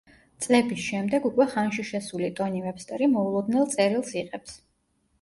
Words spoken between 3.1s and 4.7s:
მოულოდნელ წერილს იღებს.